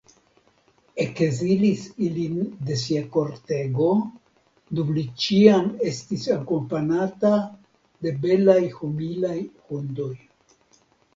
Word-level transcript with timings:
Ekzilis 1.01 1.81
ilin 2.05 2.39
de 2.69 2.77
sia 2.83 3.01
kortego, 3.17 3.89
dum 4.79 4.89
li 4.97 5.03
ĉiam 5.25 5.69
estis 5.91 6.25
akompanata 6.39 7.33
de 8.07 8.15
belaj 8.25 8.59
humilaj 8.79 9.37
hundoj. 9.69 10.13